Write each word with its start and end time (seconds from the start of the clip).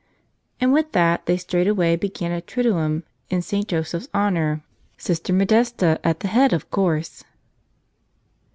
And 0.59 0.73
with 0.73 0.93
that 0.93 1.27
they 1.27 1.37
straightway 1.37 1.95
began 1.95 2.31
a 2.31 2.41
triduum 2.41 3.03
in 3.29 3.43
St. 3.43 3.67
Jo¬ 3.67 3.85
seph's 3.85 4.07
honor, 4.15 4.63
Sister 4.97 5.31
Modesta 5.31 5.99
at 6.03 6.21
the 6.21 6.27
head, 6.27 6.53
of 6.53 6.71
course. 6.71 7.23